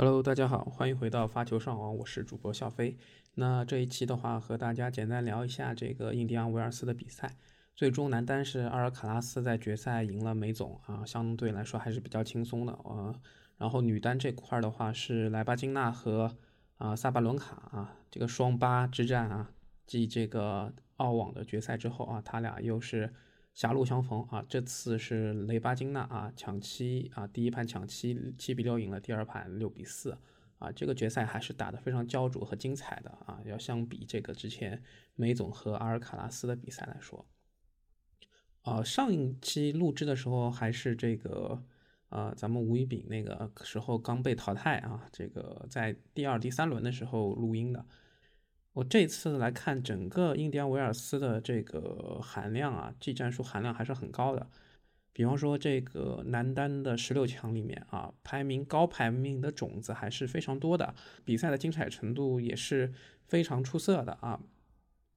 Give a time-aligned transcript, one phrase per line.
[0.00, 2.96] Hello，大家好，欢迎回到发球上网，我是主播笑飞。
[3.34, 7.34] 那这一期的话，和大家简单聊一下这个印第安维尔斯的比赛。
[7.74, 13.12] 最终男单是阿尔卡拉斯在决赛赢了梅总啊，相对来说还是比较轻松的啊。
[13.56, 16.36] 然后女单这块的话是莱巴金娜和
[16.76, 19.50] 啊萨巴伦卡啊，这个双八之战啊，
[19.84, 23.12] 继这个澳网的决赛之后啊，他俩又是。
[23.58, 24.46] 狭路相逢啊！
[24.48, 30.16] 这次是雷巴金娜啊抢七啊，第一盘抢七七比六赢了，第二盘六比四
[30.60, 33.40] 啊，这个决赛还是打得非常焦灼和精彩的啊！
[33.44, 34.80] 要相比这个之前
[35.16, 37.26] 梅总和阿尔卡拉斯的比赛来说，
[38.62, 41.60] 啊，上一期录制的时候还是这个
[42.10, 47.84] 呃，咱们吴一丙那个时候刚被淘汰啊，这个在第二、第三轮的时候录音的。
[48.78, 54.46] 我这次来看整个印第安维尔斯的这个含量啊，技战术含量还是很高的。
[55.12, 62.92] 比方说这个男单的十六强里面啊，排名高排名的种子还是非常多的，比赛的精彩程度也是
[63.26, 64.38] 非常出色的啊。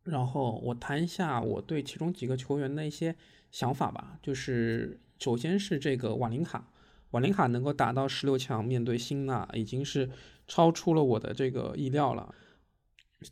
[0.05, 3.15] 然后我谈一下我对其中几个球员的一些
[3.51, 6.67] 想法吧，就是首先是这个瓦林卡，
[7.11, 10.09] 瓦林卡能够打到十六强面对辛纳，已经是
[10.47, 12.33] 超出了我的这个意料了。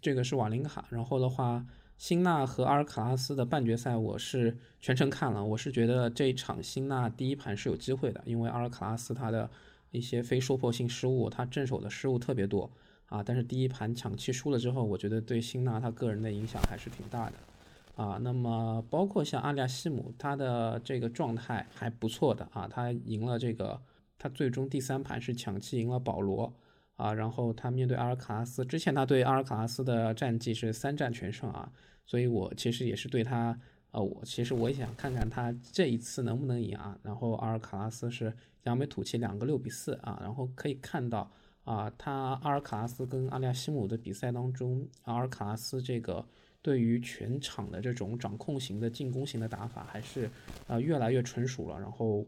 [0.02, 1.66] 这个是瓦林卡，然后的话，
[1.98, 9.50] 辛纳和阿尔卡拉斯的半决赛我是全程看了，我是觉得这一场辛纳第一盘是有机会的，因为阿尔卡拉斯他的
[9.92, 12.70] 一些非说破性失误，他正手的失误特别多
[13.08, 18.20] 啊，但是第一盘抢七输了之后，我觉得对辛纳他个人的影响还是挺大的啊。
[18.22, 23.82] 那么包括像阿利亚西姆，他的这个状态还不错的啊，他赢了这个，
[24.20, 26.54] 他最终第三盘是抢七赢了保罗。
[27.00, 31.72] 啊，然后他面对阿尔卡拉斯，之前他对阿尔卡拉斯的战绩是三战全胜啊，
[32.06, 33.58] 所以我其实也是对他，
[33.92, 37.00] 呃，我其实我也想看看他这一次能不能赢啊。
[37.02, 38.34] 然后阿尔卡拉斯是
[38.64, 41.32] 扬眉吐气两个六比四啊，然后可以看到
[41.64, 46.26] 啊，他阿尔卡拉斯跟阿利亚西姆的比赛当中，阿尔卡拉斯这个
[46.62, 50.30] 对于全场的这种掌控型的进攻型的打法还是
[50.68, 52.28] 呃越来越纯熟了，然后。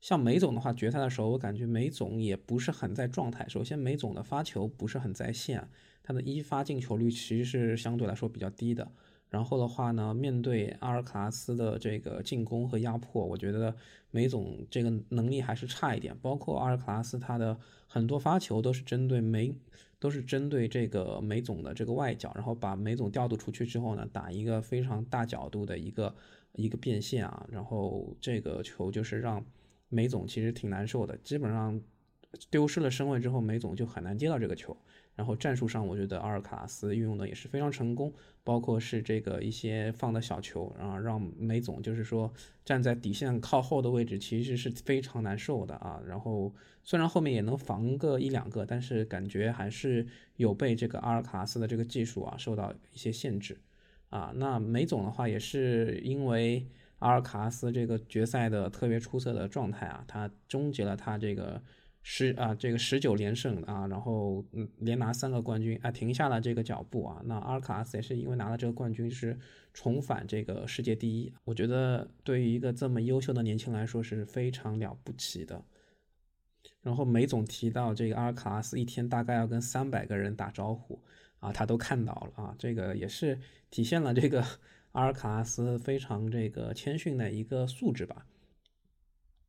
[0.00, 3.46] 像梅总的话，决赛的时候我感觉梅总也不是很在状态。
[3.48, 5.68] 首先，梅总的发球不是很在线，
[6.02, 8.90] 他的一发进球率其实是相对来说比较低的。
[9.28, 13.76] 然后的话呢，面对阿尔卡拉斯的这个进攻和压迫，我觉得
[14.10, 16.16] 梅总这个能力还是差一点。
[16.22, 17.56] 包括阿尔卡拉斯他的
[17.86, 19.54] 很多发球都是针对梅，
[19.98, 26.14] 都是针对这个梅总的这个外角，然后把梅总调度出去之后呢，打一个非常大角度的一个
[26.54, 29.44] 一个变线啊，然后这个球就是让。
[29.90, 31.78] 梅总其实挺难受的，基本上
[32.48, 34.74] 丢失了身位之后，梅总就很难接到这个球。
[35.16, 38.10] 然后战术上，我觉得阿尔卡拉斯运用的也是非常成功，
[38.42, 42.32] 包括是这个一些放的小球，然后让梅总就是说
[42.64, 46.00] 站在底线靠后的位置，其实是非常难受的啊。
[46.06, 50.06] 然后虽然后面也能防个一两个，但是感觉还是
[50.36, 53.58] 有被这个阿尔卡拉斯的这个技术啊受到一些限制
[54.08, 54.32] 啊。
[54.36, 56.66] 那梅总的话也是因为。
[57.00, 61.62] 阿尔卡拉斯这个决赛的特别出色的状态啊，他终结了他这个
[62.02, 67.20] 十啊这个十九连胜啊，然后嗯连拿三个冠军啊，停下了这个脚步啊。
[67.24, 69.38] 那阿尔卡拉斯也是因为拿了这个冠军，是
[69.72, 71.32] 重返这个世界第一。
[71.44, 75.64] 我觉得对于一个这么优秀的年轻来说是非常了不起的。
[76.82, 81.02] 然后梅总提到这个阿尔卡拉斯一天大概要跟三百个人打招呼
[81.38, 83.38] 啊，他都看到了啊，这个也是
[83.70, 84.44] 体现了这个。
[84.92, 88.26] 阿尔卡拉斯非常这个谦逊的一个素质吧。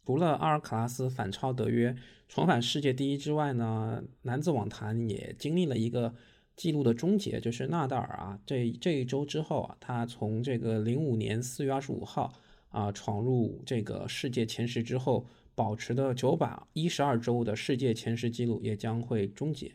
[0.05, 1.95] 除了阿尔卡拉斯反超德约，
[2.27, 6.13] 重返世界第一之外呢，男子网坛也经历了一个
[6.55, 12.33] 记录的终结，就是纳达尔啊，这这一周之后啊，他从这个零五年四月二十五号
[12.69, 15.25] 啊闯入这个世界前十之后，
[15.55, 19.71] 保持的九百一十二周的世界前十记录也将会终结。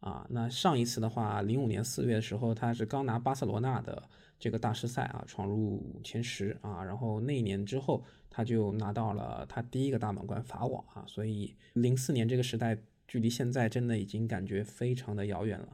[0.00, 15.68] 啊，那上一次的话，零五年四月的时候，他是刚拿巴塞罗那的这个大师赛啊，闯入前十啊，然后那一年之后，他就拿到了他第一个大满贯法网啊，所以零四年这个时代距离现在真的已经感觉非常的遥远了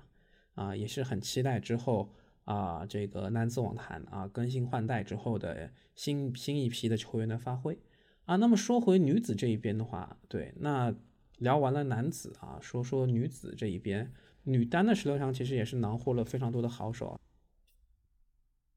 [0.54, 2.10] 啊，也是很期待之后
[2.44, 7.78] 啊，这个男子网坛啊更新换代之后的新新一批的球员的发挥
[8.24, 8.36] 啊。
[8.36, 10.94] 那么说回女子这一边的话，对，那。
[11.38, 14.12] 聊完了男子啊，说说女子这一边，
[14.44, 17.18] 女单的十六强其实也是囊获了非常多的好手。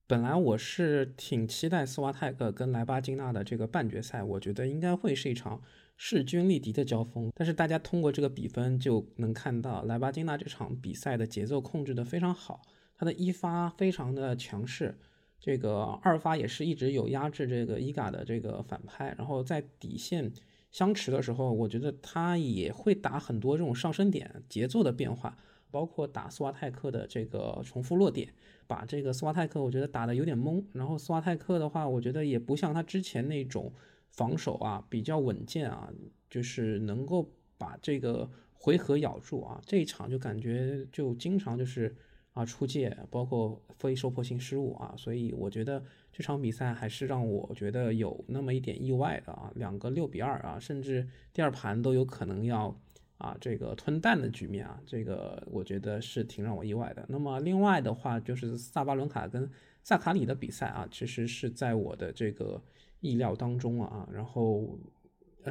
[0.08, 5.60] 本来我是挺期待斯瓦泰克跟莱巴金娜的这个半决赛，我觉得应该会是一场
[5.98, 7.32] 势均力敌的交锋。
[7.34, 12.62] 但是大家通过这个比分就能看到，莱巴金娜这场比赛的节奏控制的非常好，
[12.96, 14.96] 她的一发非常的强势，
[15.40, 20.32] 这个二发也是一直有压制这个伊嘎的这个反拍，然后在底线。
[20.72, 25.38] 相持的时候，我觉得他也会打很多这种上升点节奏的变化，
[25.76, 28.34] 包括打斯瓦泰克的这个重复落点，
[28.66, 30.64] 把这个斯瓦泰克我觉得打的有点懵。
[30.72, 33.74] 然后斯瓦泰克的话，我觉得也不像他之前那种
[34.08, 35.92] 防守啊比较稳健啊，
[36.30, 39.60] 就是能够把这个回合咬住啊。
[39.66, 41.94] 这一场就感觉就经常就是
[42.32, 45.84] 啊出界，包括非收破性失误啊，所以我觉得。
[46.18, 52.74] 这场比赛还是让我觉得有那么一点意外的啊，两个六比二啊，甚至第二盘都有可能要
[53.18, 57.06] 啊这个吞蛋的局面啊，这个我觉得是挺让我意外的。
[57.10, 59.50] 那么另外的话就是萨巴伦卡跟
[59.84, 62.62] 萨卡里的比赛啊，其实是在我的这个
[63.00, 64.08] 意料当中啊。
[64.12, 64.78] 然后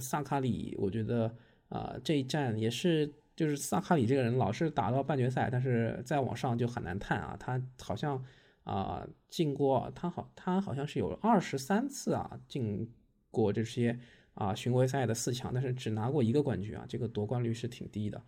[0.00, 1.34] 萨卡里，我觉得
[1.68, 8.24] 啊这一战也是，就是萨卡里这个人老是打到半决赛，但是再往上就很难探啊，他好像。
[8.64, 12.90] 啊，进过他好，他好像是有二十三次啊，进
[13.30, 14.00] 过这些
[14.34, 18.22] 啊巡回赛的四强，但是只拿过一个冠军啊，这个夺冠率是挺低的。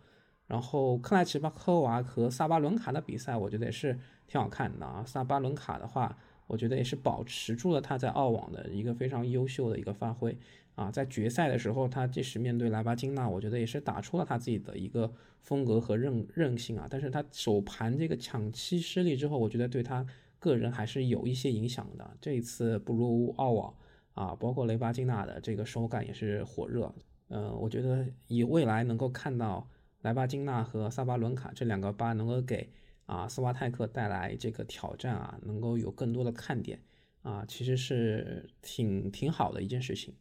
[0.47, 5.03] 然后克莱奇巴科娃和萨巴伦卡的比赛，我觉得也是挺好看的啊。
[5.05, 6.17] 萨巴伦卡的话，
[6.47, 10.37] 我觉得也是保持住了他在澳网的一个非常优秀的一个发挥
[10.75, 10.89] 啊。
[10.89, 15.11] 在决赛的时候，他即使面对莱巴金娜，我觉得也是打出了他自己的一个
[15.41, 16.87] 风格和韧韧性啊。
[16.89, 20.05] 但是他首盘这个抢七失利之后，我觉得对他。
[20.39, 22.15] 个人还是有一些影响的。
[22.21, 23.73] 这一次不如澳网
[24.17, 26.91] 啊，包括雷巴金娜的这个手感也是火热。
[27.29, 29.69] 嗯，我觉得以未来能够看到
[30.01, 32.69] 莱巴金娜和萨巴伦卡这两个八能够给
[33.05, 36.81] 啊斯瓦泰克带来这个挑战啊，能够有更多的看点
[37.21, 40.15] 啊，其实是挺挺好的一件事情。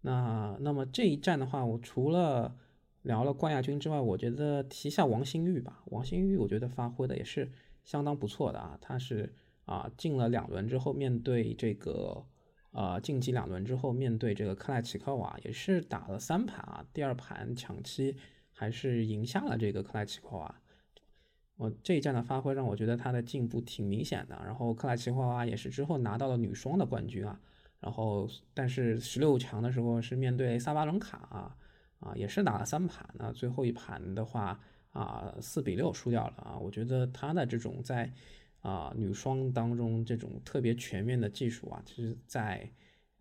[0.00, 2.56] 那那么这一战的话，我除了
[3.02, 5.82] 聊了冠亚军之外，我觉得提一下王星玉吧。
[5.86, 7.50] 王星玉我觉得发挥的也是
[7.84, 9.32] 相当不错的啊，他是。
[9.66, 12.24] 啊，进了两轮之后，面对这个，
[12.76, 16.84] 呃，晋级两轮之后，面对这个克莱奇科娃，也是打了三盘啊。
[16.92, 18.14] 第二盘抢七
[18.52, 20.54] 还是赢下了这个克莱奇科娃。
[21.56, 24.38] 我这一战的发挥让我觉得他的进步挺明显的。
[24.44, 27.40] 然后克莱奇科娃也是之后拿到了女双的冠军啊。
[27.80, 31.56] 然后但是十六强的时候是面对萨巴伦卡啊，
[32.00, 33.08] 啊，也是打了三盘。
[33.14, 36.58] 那最后一盘的话啊，四比六输掉了啊。
[36.58, 38.12] 我觉得他的这种在。
[38.66, 42.68] 啊，女双当中这种特别全面的技术啊，其实，在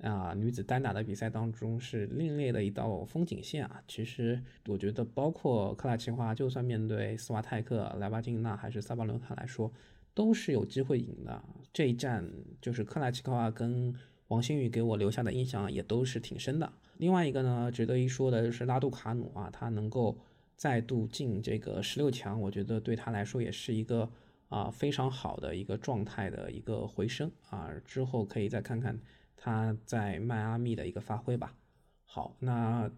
[0.01, 3.79] 啊女子单打的比赛当中是另类的一道风景线啊。
[3.87, 9.71] 其实我觉得，包括克拉奇花，就算面对斯瓦泰克、莱巴金娜还是萨巴伦卡来说，
[10.15, 11.43] 都是有机会赢的。
[11.71, 12.27] 这一战
[12.59, 13.93] 就是克拉奇科娃跟
[14.29, 16.73] 王星宇给我留下的印象也都是挺深的。
[16.97, 20.17] 另外一个呢，值得一说的就是拉杜卡努啊，他能够
[20.55, 24.09] 再度进这个十六强，我觉得对他来说也是一个。
[24.49, 28.99] 啊，非常好的一个状态的一个回升啊，之后可以再看看
[29.35, 31.55] 他在迈阿密的一个发挥吧。
[32.03, 32.89] 好，那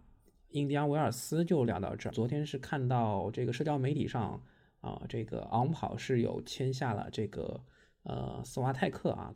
[0.50, 2.12] 印第安维尔斯就聊到这儿。
[2.12, 4.44] 昨天是看到这个社交媒体上
[4.82, 7.64] 啊，这个昂跑是有签下了这个
[8.04, 9.34] 呃斯瓦泰克啊，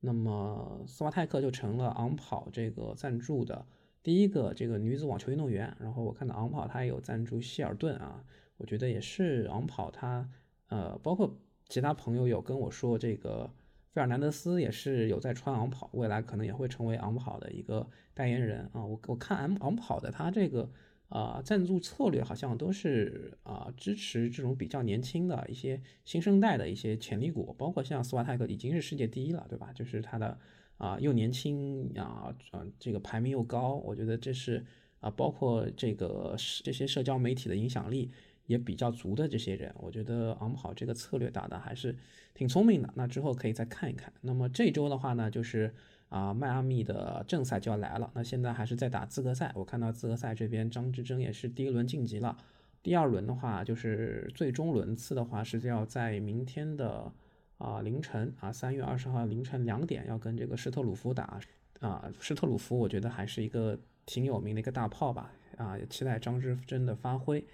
[0.00, 3.66] 那么斯瓦泰克就成了昂跑这个赞助的
[4.02, 5.76] 第一个这个女子网球运动员。
[5.80, 8.24] 然后我看到昂跑它也有赞助希尔顿啊，
[8.56, 10.30] 我觉得也是昂跑它
[10.68, 11.36] 呃包括。
[11.68, 13.50] 其他朋友有跟我说，这个
[13.92, 18.84] 费尔南德斯也是有在穿昂跑，未来可能也会成为昂跑的一个代言人啊。
[18.84, 20.70] 我我看昂昂跑的他这个
[21.10, 29.70] 啊赞助策略好像都是啊支持这种比较年轻的一些新生代的一些潜力股，包括像斯瓦泰克已经是世界第一了，对吧？
[29.74, 30.38] 就是他的
[30.78, 34.64] 啊又年轻啊啊这个排名又高，我觉得这是
[35.00, 36.34] 啊包括这个
[36.64, 38.10] 这些社交媒体的影响力。
[38.48, 41.94] 也比较足的这些人，我觉得昂跑这个策略打的还是
[42.32, 42.90] 挺聪明的。
[42.94, 44.10] 那之后可以再看一看。
[44.22, 45.72] 那么这周的话呢，就是
[46.08, 48.10] 啊迈阿密的正赛就要来了。
[48.14, 49.52] 那现在还是在打资格赛。
[49.54, 52.36] 我看到资格赛这边张之臻也是第一轮晋级了。
[52.82, 57.12] 第二轮的话，就是最终轮次的话是要在明天的
[57.58, 61.38] 啊凌晨啊三月二十号凌晨两点要跟这个施特鲁夫打
[61.80, 62.10] 啊。
[62.18, 67.44] 施特鲁夫我觉得还是一个挺有名的一个大炮吧啊，期待张之臻的发挥。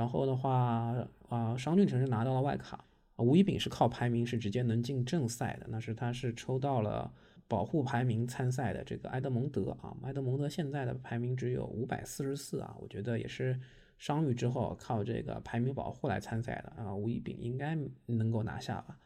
[0.00, 0.96] 然后的话，
[1.28, 2.82] 啊，商俊成是拿到了外卡，
[3.18, 7.12] 吴一丙是靠排名是直接能进正赛的，那是他是抽到了
[7.46, 13.60] 保护排名参赛的这个埃德蒙德啊，埃德蒙德现在的排名只有五百四十四啊，我觉得也是
[13.98, 17.76] 伤愈之后靠这个排名保护来参赛的啊，吴一丙应该
[18.06, 18.96] 能够拿下吧？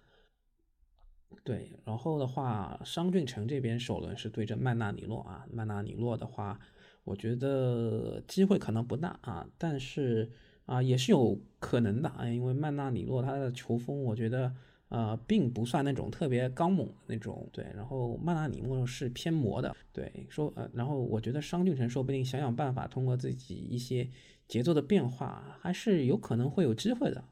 [1.42, 6.60] 对，然后的话，商俊成这边首轮是对阵曼纳尼洛啊，曼纳尼洛的话，
[7.02, 10.30] 我觉得机会可能不大啊，但是。
[10.66, 14.52] 啊，也是有可能的啊，因为曼纳里诺他的球风，我觉得
[14.88, 17.66] 呃，并不算那种特别刚猛的那种，对。
[17.74, 20.26] 然后曼纳里诺是偏磨的，对。
[20.28, 24.08] 说呃，然后我觉得商俊成说不定想想办法，通过自己一些
[24.46, 27.24] 节奏的变化，还是有可能会有机会的。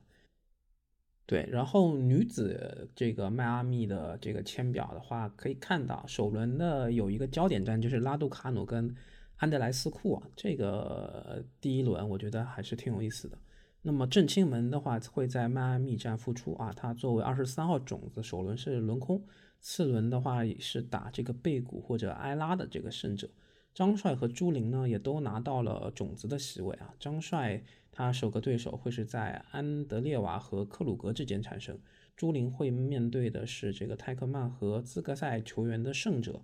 [1.25, 8.95] 对，然后女子这个迈阿密的这个签表的话，可以看到首轮的有一个焦点战，就是拉杜卡努跟
[9.43, 13.37] 安德莱斯库啊，这个第一轮我觉得还是挺有意思的。
[13.83, 19.21] 那么郑钦文的话会在迈阿密站复出啊，他作为二十三号种子，首轮是轮空，
[19.59, 23.29] 次轮的话也是打这个贝古或者埃拉的这个胜者。
[23.75, 31.77] 张帅和朱琳呢也都拿到了种子的席位啊，张帅他首个对手会是在安德烈瓦和克鲁格之间产生，
[32.15, 36.43] 朱琳会面对的是这个泰克曼和资格赛球员的胜者，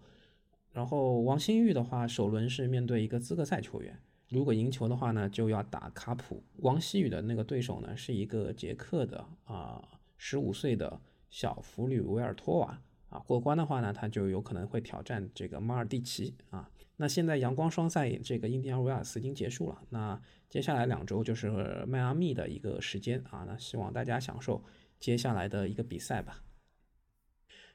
[0.73, 3.99] 然后王新玉的话首轮是面对一个资格赛球员。
[4.29, 6.45] 如果赢球的话呢，就要打卡普。
[6.57, 9.83] 王希宇的那个对手呢，是一个捷克的啊，
[10.19, 13.19] 十五岁的小弗吕维尔托娃啊。
[13.21, 16.71] 过关的话呢，他就有可能会挑战这个马尔蒂奇啊。
[16.97, 20.21] 那现在阳光双赛这个印第安维尔斯已经结束了，那
[20.51, 23.45] 接下来两周就是迈阿密的一个时间啊。
[23.47, 24.63] 那希望大家享受
[25.01, 26.43] 接下来的一个比赛吧。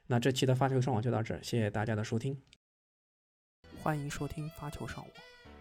[0.06, 2.38] 那这期的发球上网就到这儿，谢谢大家的收听，
[3.84, 5.08] 欢迎收听发球上网。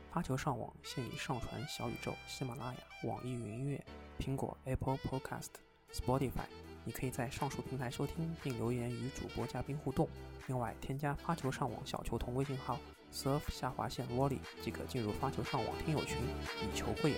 [0.09, 3.83] 发球上网现已上传小宇宙、喜马拉雅、网易云音乐、
[4.17, 5.49] 苹果 Apple Podcast、
[5.91, 6.45] Spotify，
[6.85, 10.07] 你可以在上述平台收听并留言与主播嘉宾互动。
[10.47, 12.79] 另外，添加发球上网小球童微信号
[13.11, 16.17] surf 下划线 lolly，即可进入发球上网听友群，
[16.61, 17.17] 以球会友。